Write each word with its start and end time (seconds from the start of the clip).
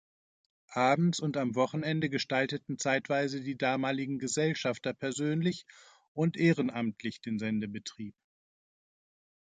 Abends 0.73 1.19
und 1.19 1.37
am 1.37 1.53
Wochenende 1.53 2.09
gestalteten 2.09 2.79
zeitweise 2.79 3.39
die 3.41 3.55
damaligen 3.55 4.17
Gesellschafter 4.17 4.95
persönlich 4.95 5.67
und 6.15 6.37
ehrenamtlich 6.37 7.21
den 7.21 7.37
Sendebetrieb. 7.37 8.15